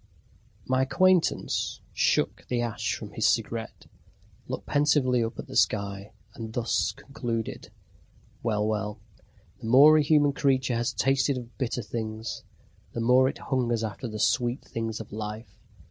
[0.65, 3.85] My acquaintance shook the ash from his cigarette,
[4.47, 7.69] looked pensively up at the sky, and thus concluded:
[8.41, 8.99] Well, well,
[9.59, 12.41] the more a human creature has tasted of bitter things
[12.93, 15.59] the more it hungers after the sweet things of life.